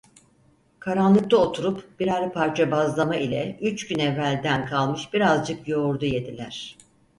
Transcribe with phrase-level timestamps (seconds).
[0.79, 6.77] Karanlıkta oturup birer parça bazlama ile üç gün evvelden kalmış birazcık yoğurdu yediler.